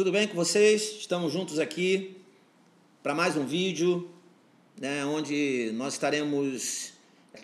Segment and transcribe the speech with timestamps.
[0.00, 0.96] Tudo bem com vocês?
[0.98, 2.16] Estamos juntos aqui
[3.02, 4.08] para mais um vídeo,
[4.80, 6.94] né, onde nós estaremos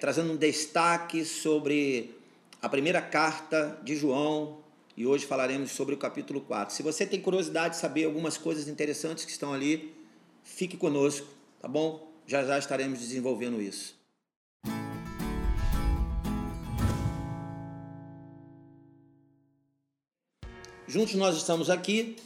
[0.01, 2.17] trazendo um destaque sobre
[2.63, 4.61] a primeira carta de João
[4.97, 6.75] e hoje falaremos sobre o capítulo 4.
[6.75, 9.95] Se você tem curiosidade de saber algumas coisas interessantes que estão ali,
[10.43, 11.27] fique conosco,
[11.61, 12.11] tá bom?
[12.27, 13.95] Já já estaremos desenvolvendo isso.
[20.89, 22.17] Juntos nós estamos aqui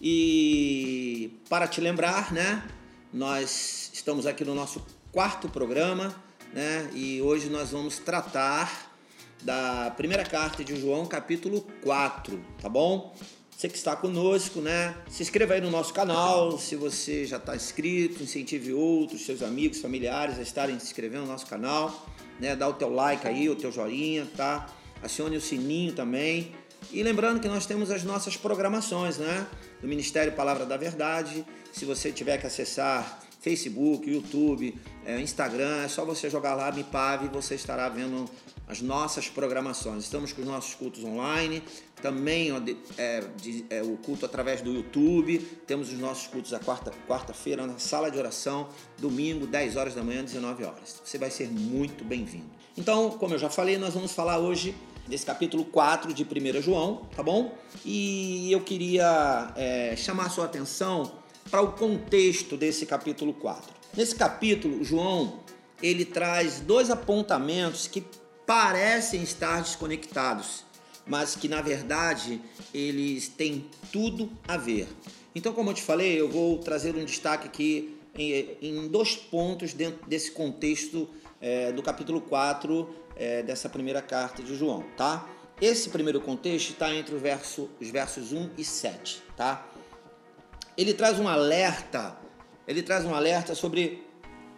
[0.00, 2.64] e para te lembrar, né?
[3.12, 6.14] Nós estamos aqui no nosso quarto programa,
[6.52, 6.90] né?
[6.94, 8.92] E hoje nós vamos tratar
[9.42, 13.14] da primeira carta de João, capítulo 4, tá bom?
[13.56, 14.94] Você que está conosco, né?
[15.10, 16.56] Se inscreva aí no nosso canal.
[16.58, 21.32] Se você já está inscrito, incentive outros, seus amigos, familiares a estarem se inscrevendo no
[21.32, 22.06] nosso canal,
[22.38, 22.54] né?
[22.54, 24.68] Dá o teu like aí, o teu joinha, tá?
[25.02, 26.52] Acione o sininho também.
[26.90, 29.46] E lembrando que nós temos as nossas programações, né?
[29.80, 31.44] Do Ministério Palavra da Verdade.
[31.72, 37.26] Se você tiver que acessar Facebook, YouTube, é, Instagram, é só você jogar lá MIPAV
[37.26, 38.28] e você estará vendo
[38.66, 40.04] as nossas programações.
[40.04, 41.62] Estamos com os nossos cultos online,
[42.02, 42.50] também
[42.98, 45.38] é, de, é, o culto através do YouTube.
[45.66, 50.02] Temos os nossos cultos a quarta, quarta-feira na sala de oração, domingo, 10 horas da
[50.02, 51.00] manhã, 19 horas.
[51.02, 52.58] Você vai ser muito bem-vindo.
[52.76, 54.74] Então, como eu já falei, nós vamos falar hoje
[55.08, 57.56] desse capítulo 4 de 1 João, tá bom?
[57.84, 61.10] E eu queria é, chamar sua atenção
[61.50, 63.72] para o contexto desse capítulo 4.
[63.96, 65.40] Nesse capítulo, João
[65.82, 68.04] ele traz dois apontamentos que
[68.46, 70.64] parecem estar desconectados,
[71.06, 72.40] mas que na verdade
[72.74, 74.88] eles têm tudo a ver.
[75.34, 79.72] Então, como eu te falei, eu vou trazer um destaque aqui em, em dois pontos
[79.72, 81.08] dentro desse contexto
[81.40, 85.28] é, do capítulo 4 é, dessa primeira carta de João, tá?
[85.60, 89.66] Esse primeiro contexto está entre verso, os versos 1 e 7, tá?
[90.76, 92.16] Ele traz um alerta,
[92.66, 94.06] ele traz um alerta sobre,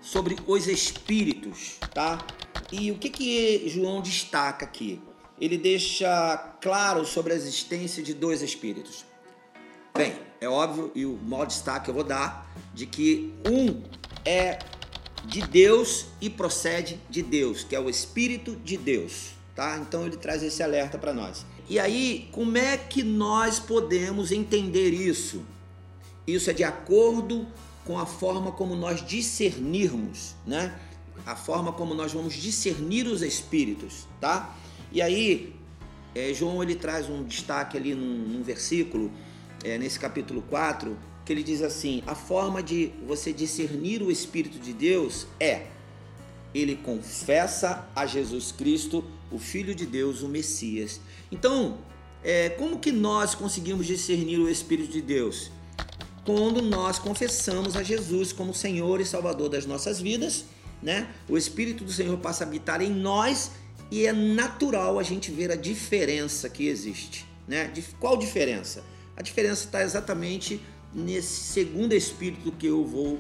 [0.03, 2.25] sobre os espíritos, tá?
[2.71, 5.01] E o que que João destaca aqui?
[5.41, 9.07] Ele deixa claro sobre a existência de dois espíritos.
[9.97, 13.83] Bem, é óbvio, e o maior destaque eu vou dar, de que um
[14.25, 14.59] é
[15.25, 19.79] de Deus e procede de Deus, que é o Espírito de Deus, tá?
[19.79, 21.45] Então ele traz esse alerta para nós.
[21.69, 25.43] E aí, como é que nós podemos entender isso?
[26.27, 27.47] Isso é de acordo
[27.85, 30.79] com a forma como nós discernirmos, né?
[31.27, 34.57] A forma como nós vamos discernir os espíritos, tá?
[34.91, 35.55] E aí,
[36.15, 39.11] é, João ele traz um destaque ali num, num versículo,
[39.63, 44.59] é, nesse capítulo 4, que ele diz assim: a forma de você discernir o Espírito
[44.59, 45.67] de Deus é
[46.55, 51.01] ele confessa a Jesus Cristo, o Filho de Deus, o Messias.
[51.31, 51.79] Então,
[52.23, 55.51] é, como que nós conseguimos discernir o Espírito de Deus?
[56.25, 60.45] Quando nós confessamos a Jesus como Senhor e Salvador das nossas vidas,
[60.83, 61.09] né?
[61.29, 63.53] O Espírito do Senhor passa a habitar em nós
[63.91, 67.73] e é natural a gente ver a diferença que existe, né?
[67.99, 68.85] Qual diferença?
[69.17, 70.61] A diferença está exatamente
[70.95, 73.19] nesse segundo espírito que eu vou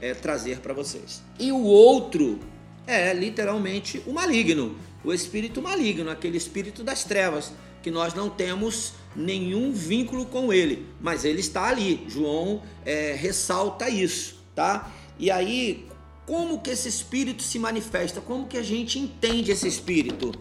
[0.00, 1.22] é, trazer para vocês.
[1.38, 2.40] E o outro
[2.86, 7.52] é literalmente o maligno, o espírito maligno, aquele espírito das trevas,
[7.82, 12.04] que nós não temos nenhum vínculo com ele, mas ele está ali.
[12.08, 14.90] João é, ressalta isso, tá?
[15.18, 15.86] E aí,
[16.26, 18.20] como que esse espírito se manifesta?
[18.20, 20.32] Como que a gente entende esse espírito?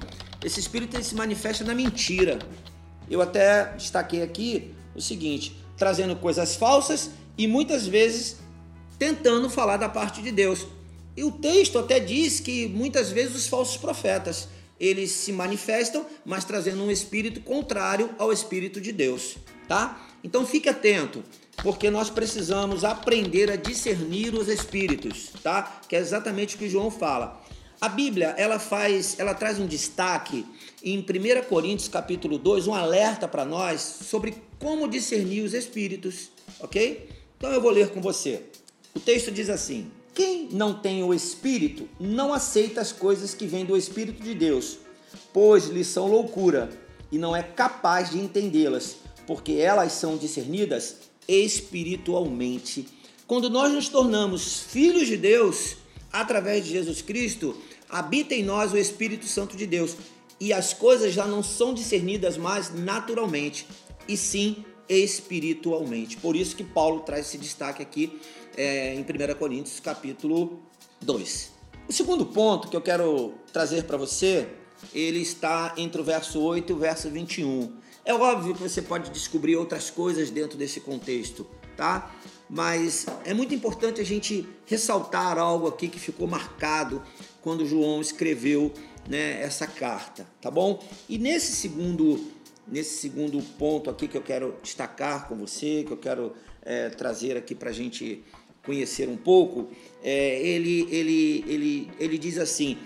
[0.43, 2.39] Esse espírito ele se manifesta na mentira.
[3.09, 8.37] Eu até destaquei aqui o seguinte: trazendo coisas falsas e muitas vezes
[8.97, 10.65] tentando falar da parte de Deus.
[11.15, 14.47] E o texto até diz que muitas vezes os falsos profetas
[14.79, 20.09] eles se manifestam, mas trazendo um espírito contrário ao espírito de Deus, tá?
[20.23, 21.23] Então fique atento,
[21.61, 25.79] porque nós precisamos aprender a discernir os espíritos, tá?
[25.87, 27.42] Que é exatamente o que João fala.
[27.81, 30.45] A Bíblia, ela faz, ela traz um destaque
[30.83, 31.03] em 1
[31.49, 36.29] Coríntios capítulo 2, um alerta para nós sobre como discernir os espíritos,
[36.59, 37.09] OK?
[37.37, 38.43] Então eu vou ler com você.
[38.95, 43.65] O texto diz assim: Quem não tem o espírito não aceita as coisas que vêm
[43.65, 44.77] do espírito de Deus,
[45.33, 46.69] pois lhes são loucura
[47.11, 48.95] e não é capaz de entendê-las,
[49.27, 50.97] porque elas são discernidas
[51.27, 52.87] espiritualmente.
[53.27, 55.77] Quando nós nos tornamos filhos de Deus,
[56.13, 57.57] através de Jesus Cristo,
[57.89, 59.97] habita em nós o Espírito Santo de Deus
[60.39, 63.67] e as coisas já não são discernidas mais naturalmente,
[64.07, 66.17] e sim espiritualmente.
[66.17, 68.19] Por isso que Paulo traz esse destaque aqui
[68.55, 70.61] é, em 1 Coríntios capítulo
[71.01, 71.51] 2.
[71.87, 74.47] O segundo ponto que eu quero trazer para você,
[74.93, 77.82] ele está entre o verso 8 e o verso 21.
[78.05, 81.47] É óbvio que você pode descobrir outras coisas dentro desse contexto,
[81.77, 82.13] tá?
[82.49, 87.01] Mas é muito importante a gente ressaltar algo aqui que ficou marcado
[87.41, 88.73] quando João escreveu
[89.07, 90.83] né, essa carta, tá bom?
[91.07, 92.29] E nesse segundo,
[92.67, 97.37] nesse segundo ponto aqui que eu quero destacar com você, que eu quero é, trazer
[97.37, 98.21] aqui para a gente
[98.65, 99.69] conhecer um pouco,
[100.03, 102.77] é, ele, ele, ele, ele diz assim: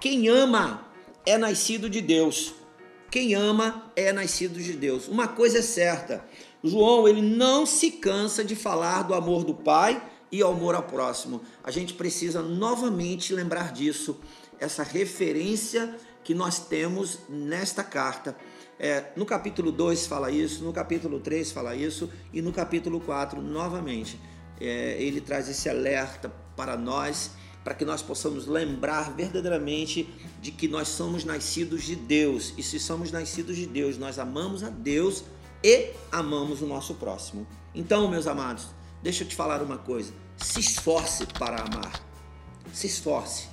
[0.00, 0.86] quem ama
[1.24, 2.54] é nascido de Deus.
[3.14, 5.06] Quem ama é nascido de Deus.
[5.06, 6.24] Uma coisa é certa,
[6.64, 10.02] João ele não se cansa de falar do amor do Pai
[10.32, 11.40] e ao amor ao próximo.
[11.62, 14.18] A gente precisa novamente lembrar disso,
[14.58, 18.36] essa referência que nós temos nesta carta.
[18.80, 23.40] É, no capítulo 2 fala isso, no capítulo 3 fala isso, e no capítulo 4,
[23.40, 24.18] novamente,
[24.60, 27.30] é, ele traz esse alerta para nós,
[27.64, 30.08] para que nós possamos lembrar verdadeiramente
[30.40, 34.62] de que nós somos nascidos de Deus, e se somos nascidos de Deus, nós amamos
[34.62, 35.24] a Deus
[35.62, 37.46] e amamos o nosso próximo.
[37.74, 38.66] Então, meus amados,
[39.02, 42.02] deixa eu te falar uma coisa se esforce para amar.
[42.72, 43.46] Se esforce.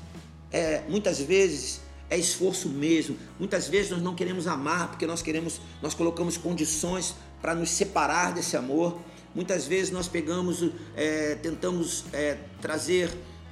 [0.52, 3.18] É, muitas vezes é esforço mesmo.
[3.40, 8.34] Muitas vezes nós não queremos amar porque nós queremos, nós colocamos condições para nos separar
[8.34, 9.00] desse amor.
[9.34, 13.10] Muitas vezes nós pegamos, é, tentamos é, trazer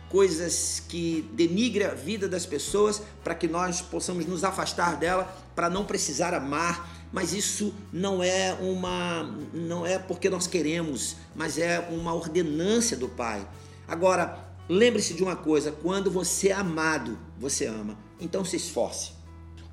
[0.10, 5.26] coisas que denigrem a vida das pessoas para que nós possamos nos afastar dela,
[5.56, 9.24] para não precisar amar mas isso não é uma
[9.54, 13.48] não é porque nós queremos, mas é uma ordenância do Pai.
[13.88, 17.98] Agora, lembre-se de uma coisa, quando você é amado, você ama.
[18.20, 19.12] Então se esforce.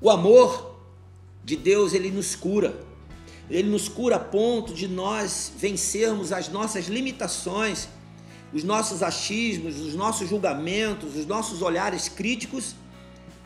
[0.01, 0.79] O amor
[1.43, 2.79] de Deus, ele nos cura.
[3.49, 7.87] Ele nos cura a ponto de nós vencermos as nossas limitações,
[8.53, 12.75] os nossos achismos, os nossos julgamentos, os nossos olhares críticos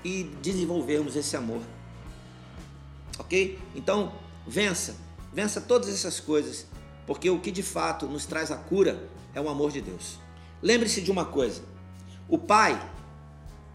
[0.04, 1.62] e desenvolvermos esse amor
[3.22, 3.58] ok?
[3.76, 4.12] Então,
[4.46, 4.96] vença,
[5.32, 6.66] vença todas essas coisas,
[7.08, 10.18] porque o que de fato nos traz a cura é o amor de Deus.
[10.62, 11.62] Lembre-se de uma coisa:
[12.28, 12.80] o Pai,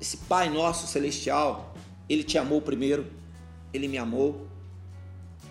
[0.00, 1.74] esse Pai nosso celestial,
[2.08, 3.06] ele te amou primeiro,
[3.72, 4.45] ele me amou.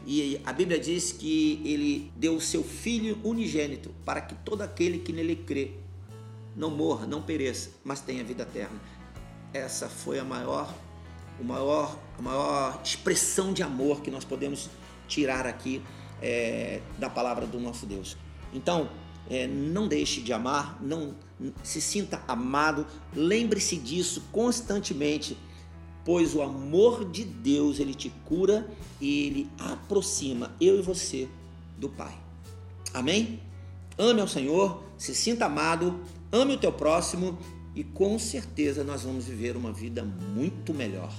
[0.06, 5.00] E a Bíblia diz que ele deu o seu filho unigênito para que todo aquele
[5.00, 5.72] que nele crê
[6.56, 8.80] não morra, não pereça, mas tenha vida eterna.
[9.52, 10.74] Essa foi a maior
[11.40, 14.70] o maior, a maior expressão de amor que nós podemos
[15.08, 15.82] tirar aqui
[16.22, 18.18] é, da palavra do nosso Deus.
[18.54, 18.90] Então,
[19.30, 21.16] é, não deixe de amar, não
[21.64, 25.38] se sinta amado, lembre-se disso constantemente,
[26.06, 28.70] pois o amor de Deus ele te cura
[29.02, 31.28] e ele aproxima eu e você
[31.78, 32.16] do Pai.
[32.94, 33.42] Amém?
[33.98, 36.00] Ame ao Senhor, se sinta amado,
[36.32, 37.38] ame o teu próximo
[37.74, 41.14] e com certeza nós vamos viver uma vida muito melhor.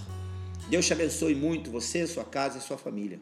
[0.71, 3.21] Deus te abençoe muito, você, sua casa e sua família.